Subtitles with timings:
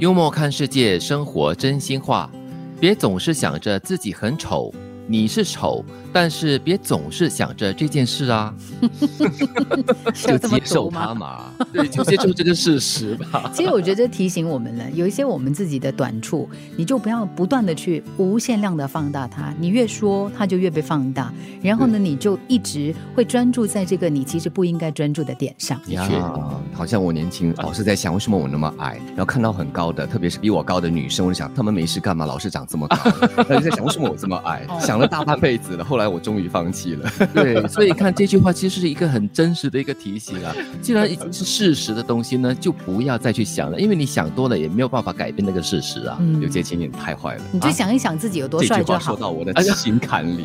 [0.00, 2.30] 幽默看世界，生活真心话。
[2.80, 4.72] 别总是想着自己很丑，
[5.10, 8.54] 你是丑，但是别总是想着这件事啊。
[10.14, 13.50] 就接受它嘛，对，就接受这个事实吧。
[13.52, 19.52] 其实我觉得提醒我们了，有一些我们自己的短处，你就不要不断的去无限量的放大它。
[19.58, 21.32] 你越说，它就越被放大。
[21.60, 25.76] 然后呢，你就一直会专注在这个你其实不应该专注的点上。
[25.84, 26.20] 的确，
[26.72, 29.00] 好像我年轻老是在想，为什么我那么矮？
[29.08, 32.24] 然后看到很高的，特别是比我高的女生，我就想，她们没事干嘛？
[32.26, 32.96] 老是长这么高？
[33.48, 34.64] 然后在想，为什么我这么矮？
[34.80, 37.10] 想了大半辈子了，后来我终于放弃了。
[37.34, 40.54] 对，所以看这句话，其实是一个很真实的一个提醒啊。
[40.80, 46.20] 既然已经是事实的东西呢，就不要再去想了，因为你想多了也没有办法改变那个事实啊。
[46.40, 49.00] 有些青，你太坏了，你就想一想自己有多帅就好。
[49.00, 50.44] 说到我的心坎里，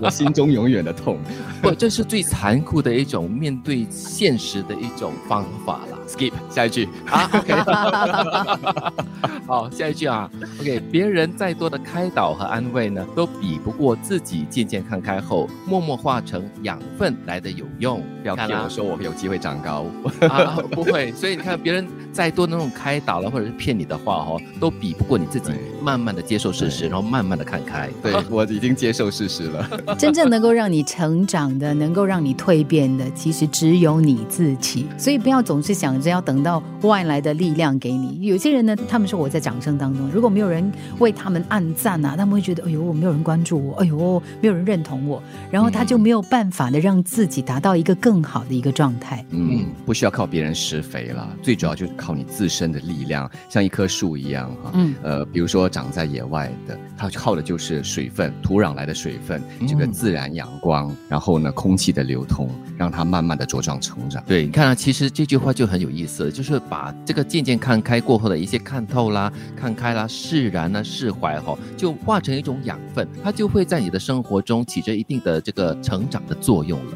[0.00, 1.18] 我心中永远的痛。
[1.60, 5.98] 不，这是最残酷的一种面对现实的一种方法了。
[6.08, 7.52] Skip 下一句啊， OK，
[9.46, 18.02] 好，下一句啊，OK，别人再多的开导和安慰呢，都比不过自己渐渐看开后，默默化成养分来的有用。
[18.22, 19.86] 不要骗我说我有机会长高
[20.28, 21.10] 啊，不会。
[21.12, 27.88] 所以你看，别人再多那种开导了，或者是骗你的话哦，都比不过你自己慢慢的接受事实，然后慢慢的看开。
[28.02, 29.68] 对我已经接受事实了。
[29.98, 34.86] 真正能够让你成长的，能够让你蜕变的，其实只有你自己。
[34.98, 35.92] 所以不要总是想。
[36.10, 38.18] 要等到外来的力量给你。
[38.26, 49.24] 有些人呢，他们说我在掌声当中，如果没有人为他们暗赞啊，他们会觉得哎呦，没有人关注我，哎呦，没有人认同我，然后他就没有办法的让自己达到一个更好的一个状态。
[49.30, 54.70] 嗯，不需要靠别人施肥了，最主要就是靠你自身的力量，像一棵树一样哈。
[54.74, 64.22] 嗯，呃，比如说长在野外的，它靠的就是水分、土壤来的水分，这个自然阳光，然后呢，空气的流通，让它慢慢的茁壮成长。
[64.26, 65.92] 对，你看啊，其实这句话就很有。
[65.92, 76.92] 意思就是把这个渐渐看开过后的一些看透啦、看开啦、释然啦、释怀哈，就化成一种养分，它就会在你的生活中起着一定的这个成长的作用了。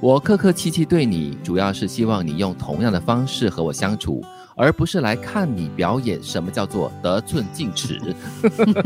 [0.00, 4.22] 我客客气气对你，主要是希望你用同样的方式和我相处。
[4.58, 8.00] 而不是来看你表演，什么叫做得寸进尺？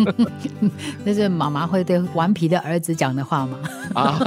[1.02, 3.58] 那是妈妈会对顽皮的儿子讲的话吗？
[3.94, 4.18] 啊，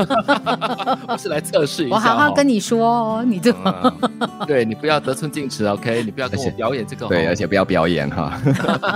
[1.08, 1.96] 不是来测试一下。
[1.96, 3.54] 我好好跟你说哦，你就
[4.48, 6.04] 对你不要得寸进尺，OK？
[6.04, 8.42] 你不要跟我表演这个，对，而且不要表演哈。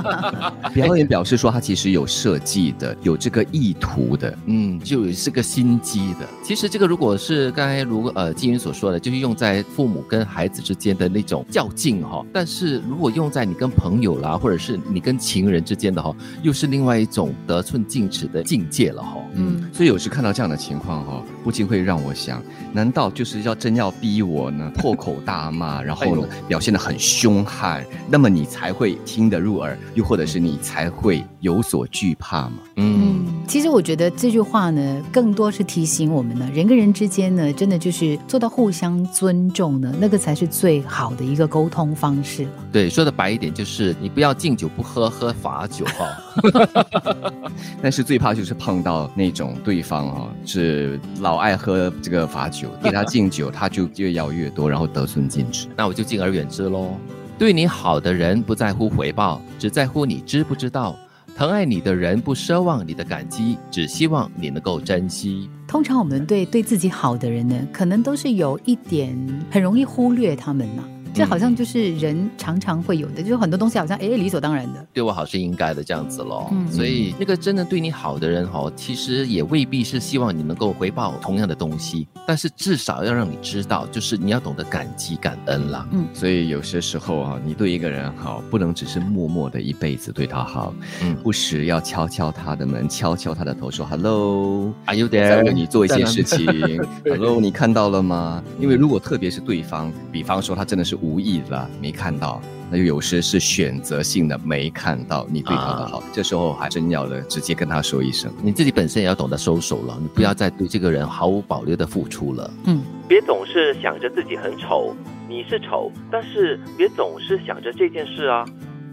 [0.73, 6.27] 表演表示说他其实有设计的，有这个意图的，嗯，就是个心机的。
[6.43, 12.25] 其实这个如果是刚才如呃金云所说的，就是用在父母跟孩子之间的那种较劲哈。
[12.39, 19.17] 但是如果用在你跟朋友啦，或者是你跟情人之间的哈，又是另外一种得寸进尺的境界了哈。
[19.33, 22.41] 嗯，所以有时看到这样的情况哈，不禁会让我想，
[22.71, 24.71] 难道就是要真要逼我呢？
[24.79, 32.59] 破口大骂，然后呢表现的很凶悍，那么你才会听得入耳，又或者是你才会有所惧怕吗？
[32.77, 42.28] 嗯，其实我觉得这句话呢，更多是提醒我们呢，人跟人之间呢，真的就是做到互相尊重呢，那个才是最好的一个沟通方式。
[42.29, 47.33] 是，对，说的白一点就是你不要敬酒不喝，喝罚酒哈。
[47.81, 56.91] 但是最怕就是碰到那种对方啊是老爱喝这个罚酒，给他敬酒他就越要越多，然后得寸进尺，那我就敬而远之喽。
[57.37, 60.93] 对你好的人不在乎回报，只在乎你知不知道；
[61.35, 65.49] 疼爱你的人不奢望你的感激，只希望你能够珍惜。
[65.67, 69.17] 通常我们对对自己好的人呢，可能都是有一点
[69.49, 70.83] 很容易忽略他们呢。
[71.19, 76.47] 这好像就是人常常会有的，就是很多东西好像哎理所当然的，对我好是应该的这样子咯。
[76.53, 85.85] 嗯，所以那个真的对你好的人哦，其实也未必是希望你能够回报同样的东西，但是至少要让你知道，就是你要懂得感激感恩啦。
[85.91, 95.43] 嗯，所以有些时候啊，你对一个人好，不能只是默默的一辈子对他好，嗯，不时要敲敲他的门，敲敲他的头，说 “hello”，are you there？
[95.43, 96.47] 为你做一些事情，
[97.03, 98.41] “hello”，你看到了吗？
[98.57, 100.97] 因为如果特别是对方，比方说他真的是。
[101.01, 102.39] 无无意的没看到，
[102.69, 112.51] 那就有时是选择性的没看到你对他的好，这时候还真要的直接跟他说一声，你自己本身也要懂得收手了，你不要再对这个人毫无保留的付出了。
[112.65, 114.95] 嗯，别总是想着自己很丑，
[115.27, 118.45] 你是丑，但是别总是想着这件事啊。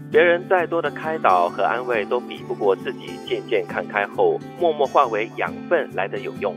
[0.09, 6.55] 别人再多的开导和安慰，都比不过自己渐渐看开后，默默化为养分来的有用。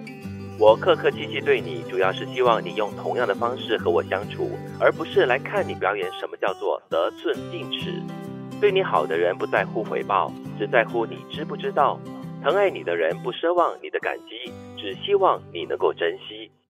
[0.60, 7.94] 我客客气气对你，主要是希望你用同样的方式和我相处，而不是来看你表演什么叫做得寸进尺。
[8.60, 11.98] 对你好的人不在乎回报，只在乎你知不知道；
[12.44, 16.50] 疼爱你的人不奢望你的感激，只希望你能够珍惜。